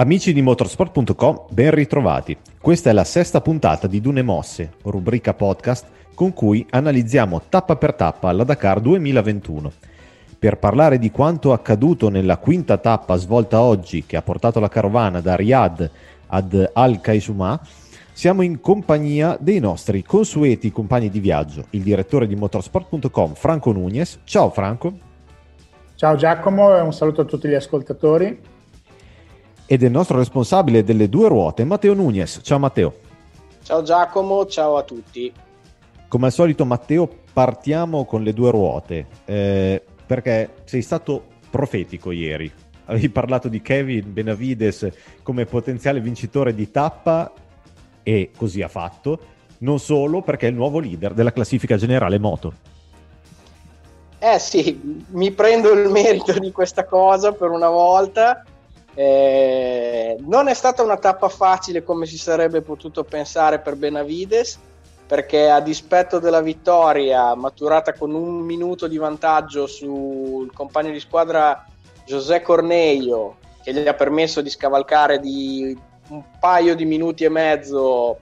[0.00, 2.38] Amici di motorsport.com, ben ritrovati.
[2.60, 7.94] Questa è la sesta puntata di Dune Mosse, rubrica podcast con cui analizziamo tappa per
[7.94, 9.72] tappa la Dakar 2021.
[10.38, 15.20] Per parlare di quanto accaduto nella quinta tappa svolta oggi, che ha portato la carovana
[15.20, 15.90] da Riyadh
[16.28, 17.60] ad Al Kaisuma,
[18.12, 24.20] siamo in compagnia dei nostri consueti compagni di viaggio, il direttore di motorsport.com Franco Nunez.
[24.22, 24.92] Ciao Franco.
[25.96, 28.57] Ciao Giacomo e un saluto a tutti gli ascoltatori
[29.70, 32.40] e del nostro responsabile delle due ruote, Matteo Nunez.
[32.42, 32.94] Ciao Matteo.
[33.62, 35.30] Ciao Giacomo, ciao a tutti.
[36.08, 42.50] Come al solito Matteo, partiamo con le due ruote, eh, perché sei stato profetico ieri.
[42.86, 44.88] Avevi parlato di Kevin Benavides
[45.22, 47.30] come potenziale vincitore di tappa
[48.02, 49.20] e così ha fatto,
[49.58, 52.54] non solo perché è il nuovo leader della classifica generale moto.
[54.18, 58.44] Eh sì, mi prendo il merito di questa cosa per una volta
[59.00, 64.58] eh, non è stata una tappa facile come si sarebbe potuto pensare per Benavides,
[65.06, 71.64] perché a dispetto della vittoria maturata con un minuto di vantaggio sul compagno di squadra
[72.06, 75.78] José Corneio, che gli ha permesso di scavalcare di
[76.08, 78.18] un paio di minuti e mezzo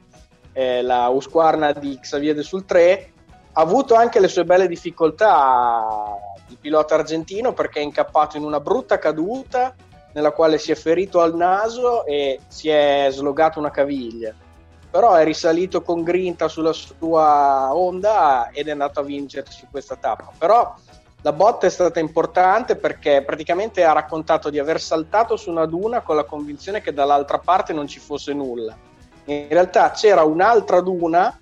[0.53, 3.13] eh, la Usquarna di Xavier de Sultré,
[3.53, 8.61] ha avuto anche le sue belle difficoltà il pilota argentino perché è incappato in una
[8.61, 9.75] brutta caduta
[10.17, 14.35] nella quale si è ferito al naso e si è slogato una caviglia.
[14.91, 20.33] Però è risalito con grinta sulla sua onda ed è andato a vincersi questa tappa.
[20.39, 20.75] Però
[21.21, 26.01] la botta è stata importante perché praticamente ha raccontato di aver saltato su una duna
[26.01, 28.75] con la convinzione che dall'altra parte non ci fosse nulla.
[29.27, 31.39] In realtà c'era un'altra duna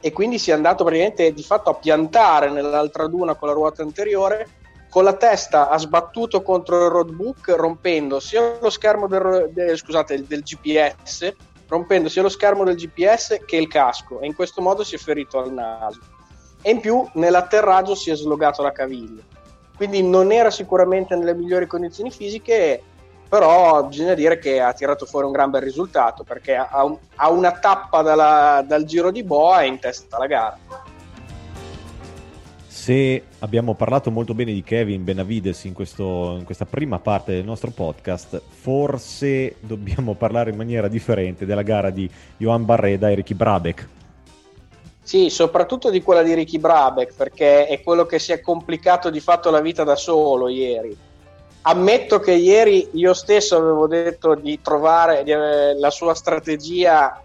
[0.00, 3.82] e quindi si è andato praticamente di fatto a piantare nell'altra duna con la ruota
[3.82, 4.48] anteriore
[4.88, 10.26] con la testa ha sbattuto contro il roadbook rompendo sia lo schermo del, del, scusate,
[10.26, 11.34] del GPS
[11.68, 14.98] rompendo sia lo schermo del GPS che il casco e in questo modo si è
[14.98, 16.00] ferito al naso.
[16.62, 19.22] E in più nell'atterraggio si è slogato la caviglia.
[19.76, 22.82] Quindi non era sicuramente nelle migliori condizioni fisiche
[23.28, 27.28] però bisogna dire che ha tirato fuori un gran bel risultato perché a, un, a
[27.28, 30.58] una tappa dalla, dal giro di Boa è in testa alla gara
[32.76, 37.44] se abbiamo parlato molto bene di Kevin Benavides in, questo, in, questa prima parte del
[37.44, 43.32] nostro podcast, forse dobbiamo parlare in maniera differente della gara di Johan Barreda e Ricky
[43.32, 43.88] Brabeck.
[45.02, 49.20] Sì, soprattutto di quella di Ricky Brabeck, perché è quello che si è complicato di
[49.20, 50.94] fatto la vita da solo ieri.
[51.62, 55.24] Ammetto che ieri io stesso avevo detto di trovare
[55.78, 57.22] la sua strategia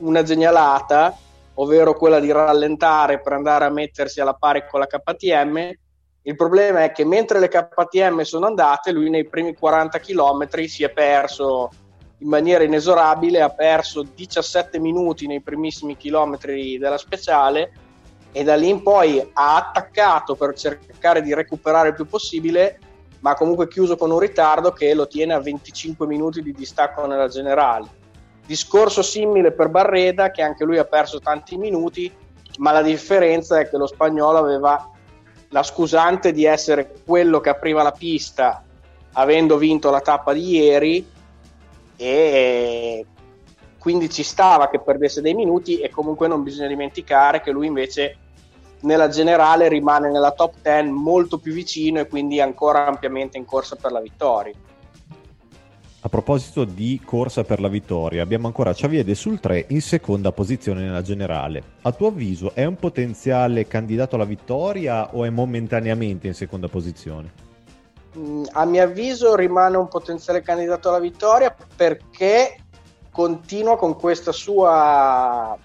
[0.00, 1.16] una genialata,
[1.54, 5.72] ovvero quella di rallentare per andare a mettersi alla pari con la KTM.
[6.22, 10.82] Il problema è che mentre le KTM sono andate, lui nei primi 40 km si
[10.82, 11.70] è perso
[12.18, 17.72] in maniera inesorabile, ha perso 17 minuti nei primissimi chilometri della speciale
[18.32, 22.78] e da lì in poi ha attaccato per cercare di recuperare il più possibile,
[23.20, 27.28] ma comunque chiuso con un ritardo che lo tiene a 25 minuti di distacco nella
[27.28, 28.02] generale
[28.46, 32.12] Discorso simile per Barreda, che anche lui ha perso tanti minuti,
[32.58, 34.90] ma la differenza è che lo spagnolo aveva
[35.48, 38.64] la scusante di essere quello che apriva la pista
[39.14, 41.06] avendo vinto la tappa di ieri
[41.96, 43.06] e
[43.78, 48.16] quindi ci stava che perdesse dei minuti e comunque non bisogna dimenticare che lui invece
[48.80, 53.76] nella generale rimane nella top 10 molto più vicino e quindi ancora ampiamente in corsa
[53.76, 54.52] per la vittoria.
[56.04, 60.82] A proposito di corsa per la vittoria, abbiamo ancora Xavier sul 3 in seconda posizione
[60.82, 61.62] nella generale.
[61.80, 67.32] A tuo avviso è un potenziale candidato alla vittoria o è momentaneamente in seconda posizione?
[68.18, 72.58] Mm, a mio avviso rimane un potenziale candidato alla vittoria perché
[73.10, 75.56] continua con questa sua,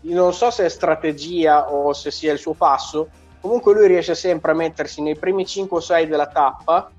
[0.00, 3.10] non so se è strategia o se sia il suo passo,
[3.40, 6.90] comunque lui riesce sempre a mettersi nei primi 5 o 6 della tappa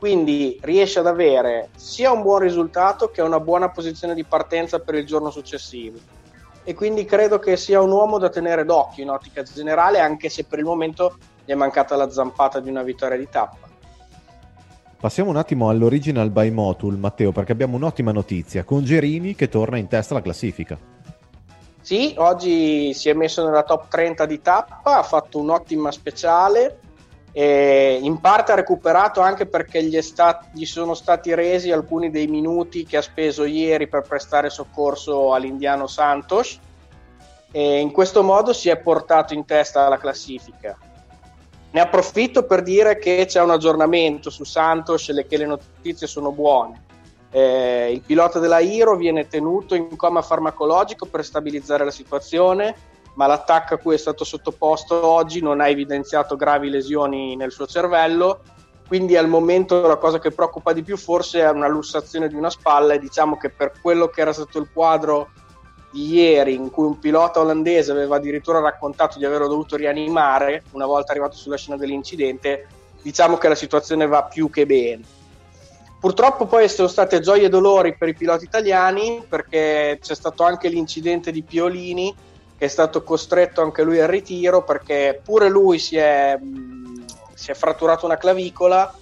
[0.00, 4.94] quindi riesce ad avere sia un buon risultato che una buona posizione di partenza per
[4.94, 5.98] il giorno successivo.
[6.64, 10.44] E quindi credo che sia un uomo da tenere d'occhio in ottica generale, anche se
[10.44, 13.68] per il momento gli è mancata la zampata di una vittoria di tappa.
[14.98, 19.76] Passiamo un attimo all'original by Motul, Matteo, perché abbiamo un'ottima notizia, con Gerini che torna
[19.76, 20.78] in testa alla classifica.
[21.82, 26.78] Sì, oggi si è messo nella top 30 di tappa, ha fatto un'ottima speciale,
[27.32, 32.26] e in parte ha recuperato anche perché gli, stat- gli, sono stati resi alcuni dei
[32.26, 36.58] minuti che ha speso ieri per prestare soccorso all'indiano Santos
[37.52, 40.76] e in questo modo si è portato in testa alla classifica.
[41.72, 46.32] Ne approfitto per dire che c'è un aggiornamento su Santos e che le notizie sono
[46.32, 46.88] buone.
[47.30, 52.74] Eh, il pilota della Hero viene tenuto in coma farmacologico per stabilizzare la situazione
[53.14, 57.66] ma l'attacco a cui è stato sottoposto oggi non ha evidenziato gravi lesioni nel suo
[57.66, 58.40] cervello,
[58.86, 62.50] quindi al momento la cosa che preoccupa di più forse è una lussazione di una
[62.50, 65.30] spalla e diciamo che per quello che era stato il quadro
[65.92, 70.86] di ieri in cui un pilota olandese aveva addirittura raccontato di averlo dovuto rianimare una
[70.86, 72.66] volta arrivato sulla scena dell'incidente,
[73.02, 75.02] diciamo che la situazione va più che bene.
[76.00, 80.68] Purtroppo poi sono state gioie e dolori per i piloti italiani perché c'è stato anche
[80.68, 82.14] l'incidente di Piolini
[82.60, 86.38] è stato costretto anche lui al ritiro perché pure lui si è,
[87.32, 88.94] si è fratturato una clavicola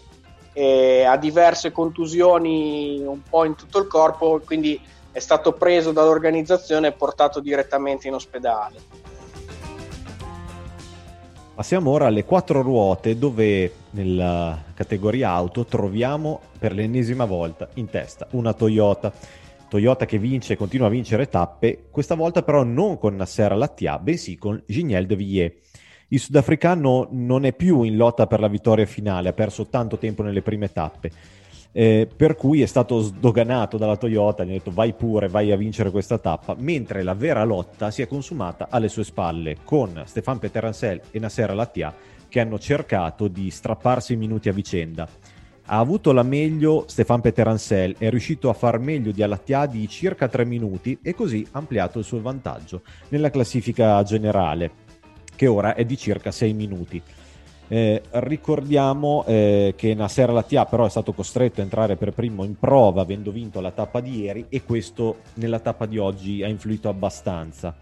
[0.52, 6.86] e ha diverse contusioni un po' in tutto il corpo, quindi è stato preso dall'organizzazione
[6.86, 8.76] e portato direttamente in ospedale.
[11.52, 18.28] Passiamo ora alle quattro ruote dove nella categoria auto troviamo per l'ennesima volta in testa
[18.30, 19.12] una Toyota.
[19.68, 23.98] Toyota che vince e continua a vincere tappe, questa volta però non con Nasser Lattia,
[23.98, 25.54] bensì con Gignel de Villiers.
[26.08, 30.22] Il sudafricano non è più in lotta per la vittoria finale, ha perso tanto tempo
[30.22, 31.10] nelle prime tappe,
[31.72, 35.56] eh, per cui è stato sdoganato dalla Toyota, gli ha detto vai pure, vai a
[35.56, 40.38] vincere questa tappa, mentre la vera lotta si è consumata alle sue spalle con Stefan
[40.38, 41.94] Peteransel e Nasser Lattia
[42.26, 45.08] che hanno cercato di strapparsi i minuti a vicenda
[45.70, 50.26] ha avuto la meglio Stefan Peteransel, è riuscito a far meglio di Alattia di circa
[50.26, 54.70] 3 minuti e così ha ampliato il suo vantaggio nella classifica generale,
[55.36, 57.02] che ora è di circa 6 minuti.
[57.70, 62.58] Eh, ricordiamo eh, che Nasser Alattia però è stato costretto a entrare per primo in
[62.58, 66.88] prova avendo vinto la tappa di ieri e questo nella tappa di oggi ha influito
[66.88, 67.76] abbastanza.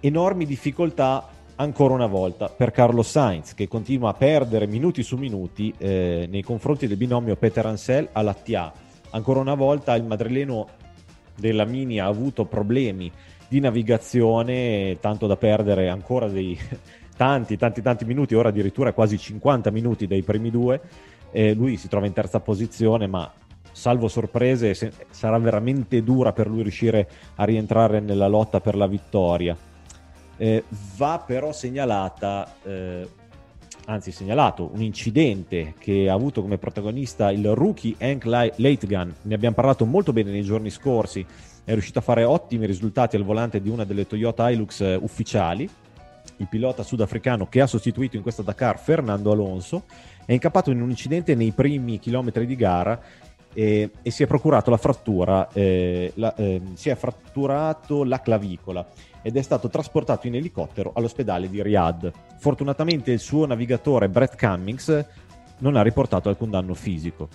[0.00, 1.26] Enormi difficoltà
[1.60, 6.42] ancora una volta per Carlos Sainz che continua a perdere minuti su minuti eh, nei
[6.42, 8.72] confronti del binomio Peter Ansel alla TA.
[9.10, 10.68] Ancora una volta il madrileno
[11.36, 13.10] della Mini ha avuto problemi
[13.48, 16.56] di navigazione, tanto da perdere ancora dei
[17.16, 20.80] tanti, tanti, tanti minuti, ora addirittura quasi 50 minuti dai primi due.
[21.30, 23.30] Eh, lui si trova in terza posizione, ma
[23.72, 29.56] salvo sorprese sarà veramente dura per lui riuscire a rientrare nella lotta per la vittoria.
[30.40, 30.62] Eh,
[30.96, 33.08] va però segnalata, eh,
[33.86, 38.24] anzi segnalato, un incidente che ha avuto come protagonista il rookie Hank
[38.56, 39.14] Leitgan.
[39.22, 41.26] Ne abbiamo parlato molto bene nei giorni scorsi.
[41.64, 45.68] È riuscito a fare ottimi risultati al volante di una delle Toyota Hilux eh, ufficiali.
[46.36, 49.82] Il pilota sudafricano che ha sostituito in questa Dakar Fernando Alonso
[50.24, 53.00] è incappato in un incidente nei primi chilometri di gara
[53.52, 58.86] e, e si è procurato la frattura, eh, la, eh, si è fratturato la clavicola
[59.28, 62.10] ed è stato trasportato in elicottero all'ospedale di Riyadh.
[62.38, 65.04] Fortunatamente il suo navigatore Brett Cummings
[65.58, 67.28] non ha riportato alcun danno fisico.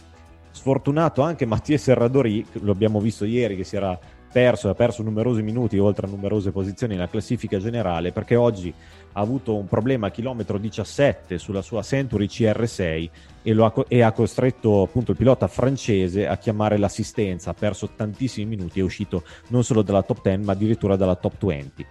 [0.50, 3.98] Sfortunato anche Mattia Serradori, lo abbiamo visto ieri che si era
[4.34, 8.74] perso, ha perso numerosi minuti oltre a numerose posizioni nella classifica generale perché oggi
[9.14, 13.10] ha avuto un problema a chilometro 17 sulla sua Century CR6
[13.44, 18.48] e, ha, e, ha, costretto appunto il pilota francese a chiamare l'assistenza, ha perso tantissimi
[18.48, 21.86] minuti, è uscito non solo dalla top 10 ma addirittura dalla top 20.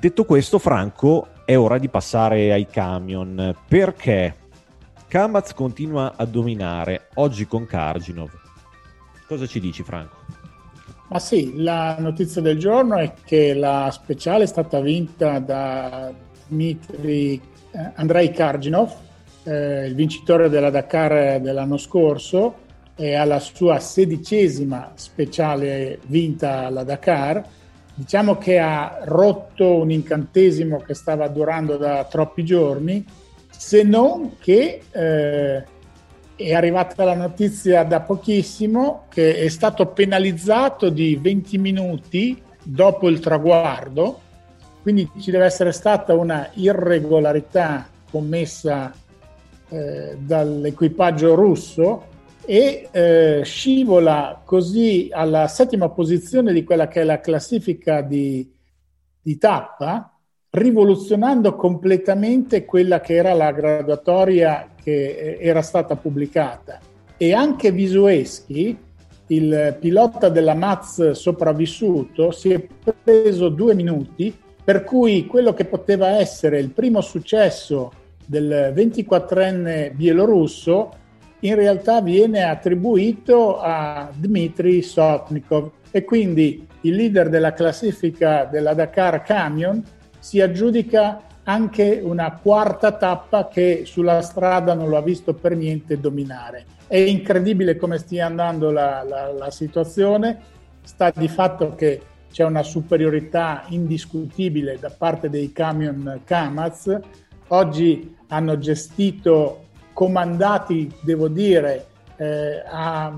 [0.00, 4.34] Detto questo, Franco, è ora di passare ai camion perché
[5.06, 8.30] Kamaz continua a dominare oggi con Karginov.
[9.28, 10.15] Cosa ci dici, Franco?
[11.08, 16.12] Ma sì, la notizia del giorno è che la speciale è stata vinta da
[16.48, 18.92] Dmitry eh, Andrei Karginov,
[19.44, 22.64] eh, il vincitore della Dakar dell'anno scorso,
[22.96, 27.44] e alla sua sedicesima speciale vinta alla Dakar.
[27.94, 33.04] Diciamo che ha rotto un incantesimo che stava durando da troppi giorni,
[33.48, 35.64] se non che eh,
[36.36, 43.20] è arrivata la notizia da pochissimo che è stato penalizzato di 20 minuti dopo il
[43.20, 44.20] traguardo,
[44.82, 48.92] quindi ci deve essere stata una irregolarità commessa
[49.68, 52.14] eh, dall'equipaggio russo
[52.44, 58.48] e eh, scivola così alla settima posizione di quella che è la classifica di,
[59.20, 60.15] di tappa,
[60.56, 66.80] rivoluzionando completamente quella che era la graduatoria che eh, era stata pubblicata.
[67.18, 68.76] E anche Visueschi,
[69.28, 72.66] il pilota della Maz sopravvissuto, si è
[73.02, 74.34] preso due minuti,
[74.64, 77.92] per cui quello che poteva essere il primo successo
[78.24, 81.04] del 24enne bielorusso
[81.40, 89.22] in realtà viene attribuito a Dmitry Sotnikov e quindi il leader della classifica della Dakar
[89.22, 89.82] Camion
[90.26, 96.00] si aggiudica anche una quarta tappa che sulla strada non lo ha visto per niente
[96.00, 96.64] dominare.
[96.88, 100.40] È incredibile come stia andando la, la, la situazione,
[100.82, 102.00] sta di fatto che
[102.32, 106.98] c'è una superiorità indiscutibile da parte dei camion Kamaz.
[107.46, 113.16] Oggi hanno gestito comandati, devo dire, eh, a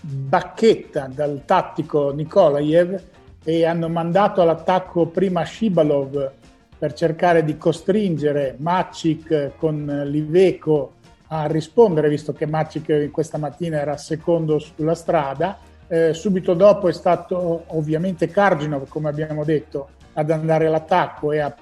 [0.00, 3.12] bacchetta dal tattico Nikolaev
[3.44, 6.32] e hanno mandato all'attacco prima Shibalov
[6.78, 10.94] per cercare di costringere Macic con Liveco
[11.28, 15.58] a rispondere, visto che Macic questa mattina era secondo sulla strada.
[15.86, 21.54] Eh, subito dopo è stato ovviamente Karginov, come abbiamo detto, ad andare all'attacco e a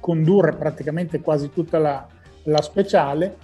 [0.00, 2.06] condurre praticamente quasi tutta la,
[2.44, 3.36] la speciale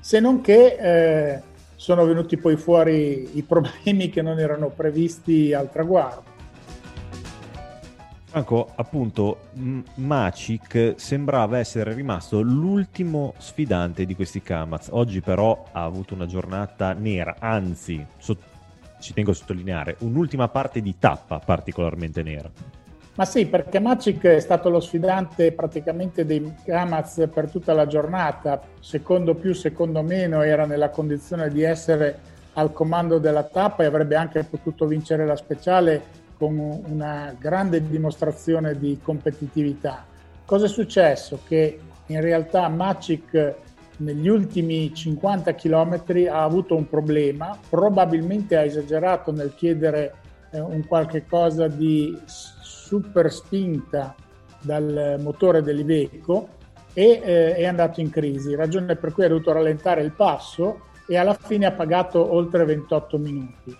[0.00, 1.42] se non che eh,
[1.74, 6.27] sono venuti poi fuori i problemi che non erano previsti al traguardo.
[8.28, 9.48] Franco, appunto,
[9.94, 14.88] Macic sembrava essere rimasto l'ultimo sfidante di questi Kamaz.
[14.90, 18.36] Oggi però ha avuto una giornata nera, anzi, so-
[19.00, 22.50] ci tengo a sottolineare, un'ultima parte di tappa particolarmente nera.
[23.14, 28.60] Ma sì, perché Macic è stato lo sfidante praticamente dei Kamaz per tutta la giornata,
[28.78, 32.18] secondo più, secondo meno, era nella condizione di essere
[32.52, 38.78] al comando della tappa e avrebbe anche potuto vincere la speciale con una grande dimostrazione
[38.78, 40.06] di competitività.
[40.44, 41.40] Cosa è successo?
[41.46, 43.54] Che in realtà Macic
[43.98, 50.14] negli ultimi 50 km ha avuto un problema, probabilmente ha esagerato nel chiedere
[50.52, 54.14] eh, un qualche cosa di super spinta
[54.60, 56.56] dal motore dell'Iveco
[56.94, 61.16] e eh, è andato in crisi, ragione per cui ha dovuto rallentare il passo e
[61.16, 63.76] alla fine ha pagato oltre 28 minuti.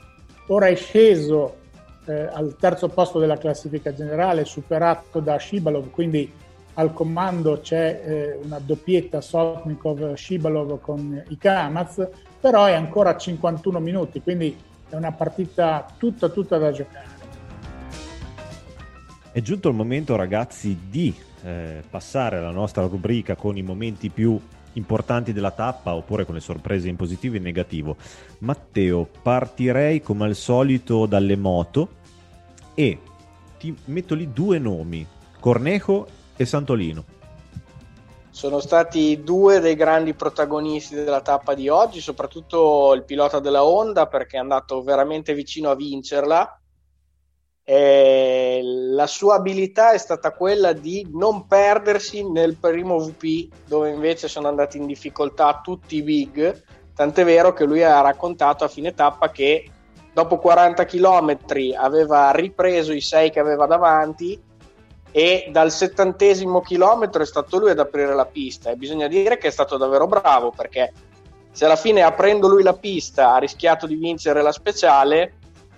[0.49, 1.57] Ora è sceso
[2.09, 6.33] eh, al terzo posto della classifica generale, superato da Shibalov, quindi
[6.75, 12.09] al comando c'è eh, una doppietta Sotnikov-Shibalov con i Kamaz,
[12.41, 14.57] però è ancora a 51 minuti, quindi
[14.89, 17.17] è una partita tutta tutta da giocare.
[19.31, 24.41] È giunto il momento, ragazzi, di eh, passare alla nostra rubrica con i momenti più
[24.73, 27.97] importanti della tappa oppure con le sorprese in positivo e in negativo.
[28.39, 31.97] Matteo, partirei come al solito dalle moto
[32.79, 33.01] e
[33.59, 35.05] ti metto lì due nomi,
[35.41, 36.07] Cornejo
[36.37, 37.05] e Santolino.
[38.31, 44.07] Sono stati due dei grandi protagonisti della tappa di oggi, soprattutto il pilota della Honda
[44.07, 46.61] perché è andato veramente vicino a vincerla
[47.71, 54.27] eh, la sua abilità è stata quella di non perdersi nel primo VP dove invece
[54.27, 56.63] sono andati in difficoltà tutti i big
[56.95, 59.69] tant'è vero che lui ha raccontato a fine tappa che
[60.19, 61.39] dopo 40 km
[61.77, 64.37] aveva ripreso i 6 che aveva davanti
[65.13, 69.47] e dal settantesimo chilometro è stato lui ad aprire la pista e bisogna dire che
[69.47, 70.93] è stato davvero bravo perché
[71.53, 75.35] se alla fine aprendo lui la pista ha rischiato di vincere la speciale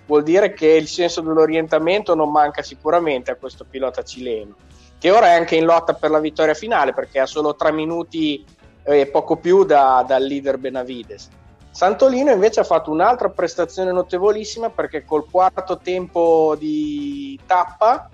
[0.07, 4.55] vuol dire che il senso dell'orientamento non manca sicuramente a questo pilota cileno,
[4.97, 8.43] che ora è anche in lotta per la vittoria finale perché ha solo tre minuti
[8.83, 11.29] e poco più da, dal leader Benavides.
[11.71, 18.09] Santolino invece ha fatto un'altra prestazione notevolissima perché col quarto tempo di tappa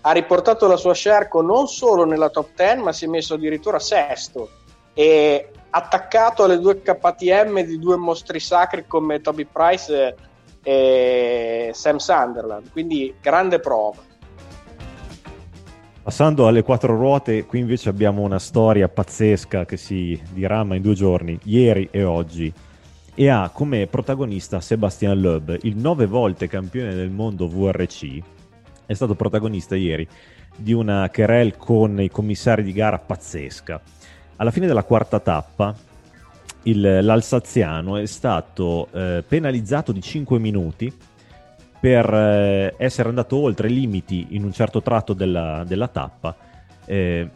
[0.00, 3.78] ha riportato la sua Sherco non solo nella top 10 ma si è messo addirittura
[3.78, 4.48] sesto
[4.94, 10.16] e attaccato alle due KTM di due mostri sacri come Toby Price
[10.62, 14.02] e Sam Sunderland, quindi grande prova.
[16.02, 20.94] Passando alle quattro ruote, qui invece abbiamo una storia pazzesca che si dirama in due
[20.94, 22.52] giorni, ieri e oggi,
[23.18, 28.22] e ha come protagonista Sebastian Loeb, il nove volte campione del mondo VRC,
[28.84, 30.06] è stato protagonista ieri
[30.54, 33.80] di una querel con i commissari di gara pazzesca.
[34.36, 35.74] Alla fine della quarta tappa,
[36.64, 40.92] il, l'alsaziano è stato eh, penalizzato di 5 minuti
[41.80, 46.36] per eh, essere andato oltre i limiti in un certo tratto della, della tappa
[46.84, 47.30] eh,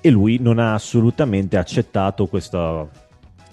[0.00, 2.86] e lui non ha assolutamente accettato questa,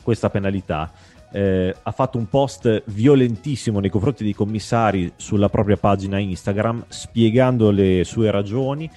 [0.03, 0.91] questa penalità,
[1.35, 7.71] eh, ha fatto un post violentissimo nei confronti dei commissari sulla propria pagina Instagram, spiegando
[7.71, 8.89] le sue ragioni,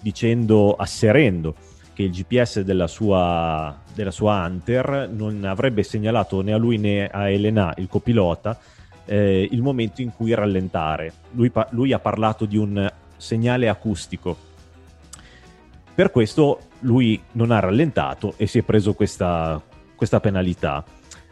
[0.00, 1.54] dicendo, asserendo
[1.92, 7.06] che il GPS della sua, della sua Hunter non avrebbe segnalato né a lui né
[7.06, 8.58] a Elena, il copilota,
[9.04, 11.12] eh, il momento in cui rallentare.
[11.30, 14.36] Lui, pa- lui ha parlato di un segnale acustico.
[15.94, 19.62] Per questo lui non ha rallentato e si è preso questa,
[19.94, 20.84] questa penalità.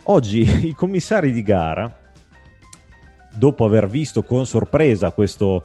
[0.05, 2.01] Oggi i commissari di gara,
[3.35, 5.63] dopo aver visto con sorpresa questo,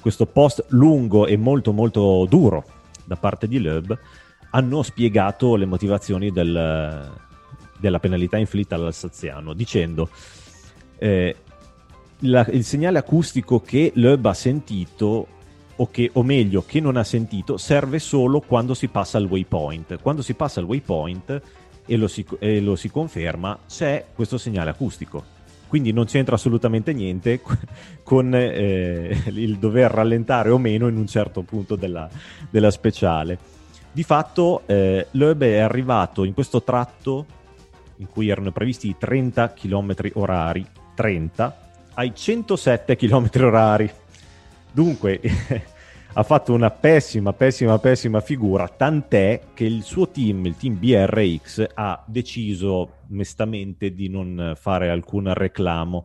[0.00, 2.64] questo post lungo e molto molto duro
[3.04, 3.98] da parte di Loeb,
[4.50, 7.10] hanno spiegato le motivazioni del,
[7.78, 10.08] della penalità inflitta all'Alsaziano, dicendo
[10.98, 11.36] eh,
[12.20, 15.26] la, il segnale acustico che Loeb ha sentito
[15.76, 20.00] o, che, o meglio che non ha sentito serve solo quando si passa al waypoint.
[20.00, 21.42] Quando si passa al waypoint
[21.90, 25.38] e lo si, e lo si conferma c'è questo segnale acustico.
[25.66, 27.40] Quindi non c'entra assolutamente niente
[28.04, 32.08] con eh, il dover rallentare o meno in un certo punto della,
[32.48, 33.38] della speciale.
[33.90, 37.26] Di fatto eh, Loeb è arrivato in questo tratto
[37.96, 43.90] in cui erano previsti 30 km orari, 30, ai 107 km orari.
[44.70, 45.20] Dunque
[46.12, 51.66] ha fatto una pessima, pessima, pessima figura, tant'è che il suo team, il team BRX,
[51.74, 56.04] ha deciso mestamente di non fare alcun reclamo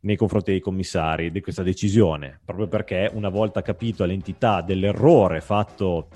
[0.00, 6.08] nei confronti dei commissari di questa decisione, proprio perché una volta capito l'entità dell'errore fatto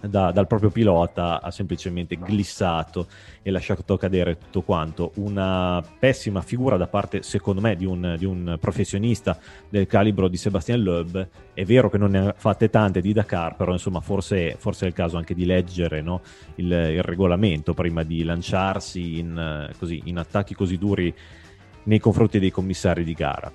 [0.00, 3.06] da, dal proprio pilota ha semplicemente glissato
[3.42, 5.12] e lasciato cadere tutto quanto.
[5.16, 9.38] Una pessima figura da parte, secondo me, di un, di un professionista
[9.68, 11.28] del calibro di Sebastian Loeb.
[11.52, 14.88] È vero che non ne ha fatte tante di Dakar, però insomma forse, forse è
[14.88, 16.20] il caso anche di leggere no?
[16.56, 21.12] il, il, regolamento prima di lanciarsi in, così, in attacchi così duri
[21.84, 23.50] nei confronti dei commissari di gara.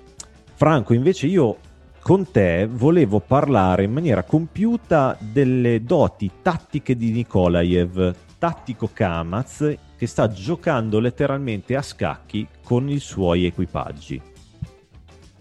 [0.56, 1.58] Franco, invece io
[2.04, 10.06] con te volevo parlare in maniera compiuta delle doti tattiche di Nikolaev, tattico Kamaz, che
[10.06, 14.20] sta giocando letteralmente a scacchi con i suoi equipaggi.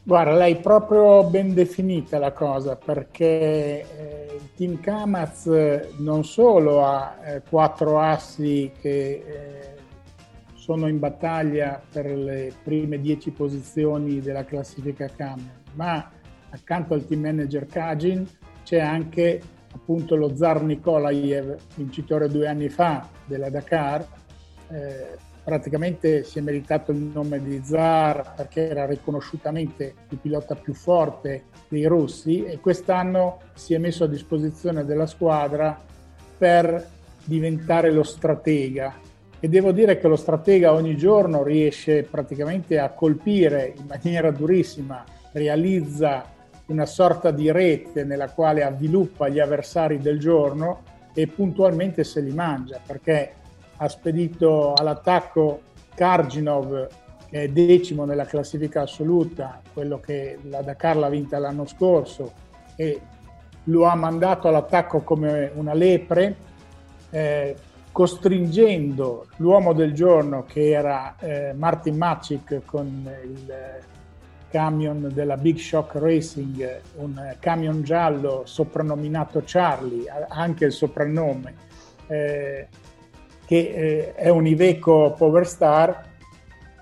[0.03, 5.47] Guarda, l'hai proprio ben definita la cosa perché eh, il team Kamaz
[5.97, 9.75] non solo ha eh, quattro assi che eh,
[10.53, 16.21] sono in battaglia per le prime dieci posizioni della classifica Camera, ma
[16.53, 18.25] accanto al team manager Kajin
[18.63, 19.41] c'è anche
[19.73, 24.05] appunto lo zar Nikolaev, vincitore due anni fa della Dakar,
[24.69, 30.73] eh, praticamente si è meritato il nome di zar perché era riconosciutamente il pilota più
[30.73, 35.77] forte dei russi e quest'anno si è messo a disposizione della squadra
[36.37, 36.87] per
[37.25, 39.11] diventare lo stratega.
[39.39, 45.03] E devo dire che lo stratega ogni giorno riesce praticamente a colpire in maniera durissima,
[45.33, 46.32] realizza
[46.67, 52.31] una sorta di rete nella quale avviluppa gli avversari del giorno e puntualmente se li
[52.31, 53.33] mangia perché
[53.77, 55.61] ha spedito all'attacco
[55.93, 56.87] Karginov
[57.29, 62.31] che è decimo nella classifica assoluta, quello che la Dakar l'ha vinta l'anno scorso
[62.75, 63.01] e
[63.65, 66.35] lo ha mandato all'attacco come una lepre
[67.09, 67.55] eh,
[67.91, 73.53] costringendo l'uomo del giorno che era eh, Martin Macic con il
[74.53, 81.55] camion della Big Shock Racing, un camion giallo soprannominato Charlie, ha anche il soprannome,
[82.05, 82.67] eh,
[83.47, 86.11] che eh, è un Iveco Power Star,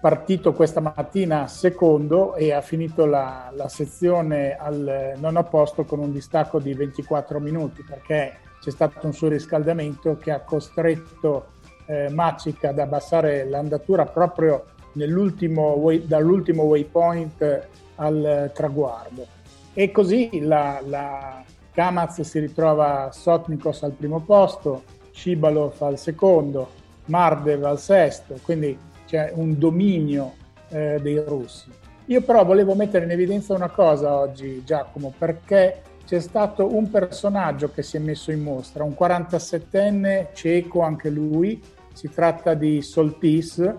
[0.01, 6.11] partito questa mattina secondo e ha finito la, la sezione al nono posto con un
[6.11, 11.51] distacco di 24 minuti perché c'è stato un surriscaldamento che ha costretto
[11.85, 19.27] eh, Macic ad abbassare l'andatura proprio dall'ultimo waypoint al traguardo.
[19.73, 26.69] E così la, la Kamaz si ritrova Sotnikos al primo posto, Shibalov al secondo,
[27.05, 30.33] Mardev al sesto, quindi c'è un dominio
[30.69, 31.69] eh, dei russi.
[32.05, 37.71] Io però volevo mettere in evidenza una cosa oggi, Giacomo, perché c'è stato un personaggio
[37.71, 41.61] che si è messo in mostra, un 47enne cieco anche lui,
[41.93, 43.73] si tratta di Soltis,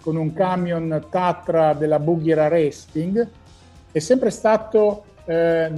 [0.00, 3.28] con un camion Tatra della Bughira Racing,
[3.90, 5.70] è sempre stato eh,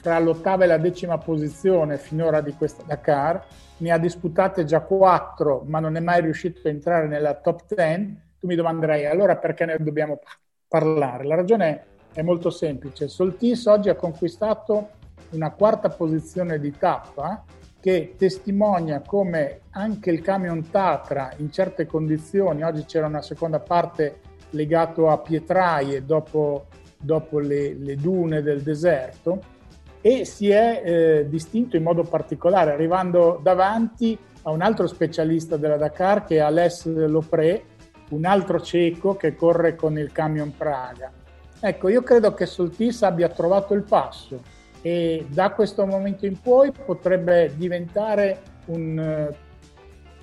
[0.00, 3.44] fra l'ottava e la decima posizione finora di questa Dakar,
[3.78, 8.20] ne ha disputate già quattro, ma non è mai riuscito a entrare nella top 10.
[8.38, 10.20] Tu mi domanderai allora perché ne dobbiamo
[10.68, 11.24] parlare?
[11.24, 13.08] La ragione è molto semplice.
[13.08, 14.90] Soltis oggi ha conquistato
[15.30, 17.44] una quarta posizione di tappa
[17.80, 24.20] che testimonia come anche il camion Tatra in certe condizioni, oggi c'era una seconda parte
[24.50, 26.66] legato a pietraie dopo,
[26.98, 29.56] dopo le, le, dune del deserto
[30.00, 35.76] e si è eh, distinto in modo particolare arrivando davanti a un altro specialista della
[35.76, 37.62] Dakar che è Alès Lopré,
[38.10, 41.12] un altro cieco che corre con il camion Praga.
[41.60, 44.40] Ecco, io credo che Soltis abbia trovato il passo
[44.88, 49.36] e da questo momento in poi potrebbe diventare un eh,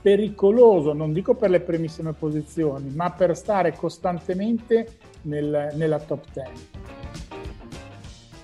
[0.01, 6.51] pericoloso, non dico per le primissime posizioni, ma per stare costantemente nel, nella top 10.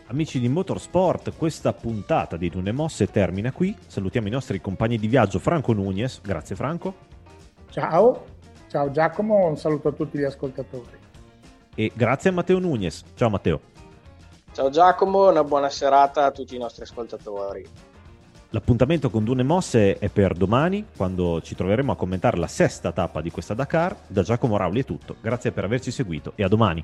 [0.09, 3.75] Amici di Motorsport, questa puntata di Dune Mosse termina qui.
[3.87, 6.21] Salutiamo i nostri compagni di viaggio Franco Nunez.
[6.21, 6.93] Grazie Franco.
[7.71, 8.25] Ciao,
[8.69, 10.99] ciao Giacomo, un saluto a tutti gli ascoltatori.
[11.73, 13.05] E grazie a Matteo Nunez.
[13.15, 13.80] Ciao Matteo.
[14.53, 17.65] Ciao Giacomo, una buona serata a tutti i nostri ascoltatori.
[18.49, 23.21] L'appuntamento con Dune Mosse è per domani, quando ci troveremo a commentare la sesta tappa
[23.21, 23.95] di questa Dakar.
[24.07, 25.15] Da Giacomo Rauli è tutto.
[25.21, 26.83] Grazie per averci seguito e a domani.